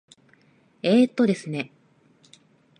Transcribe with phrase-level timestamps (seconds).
[0.81, 1.71] えーとですね。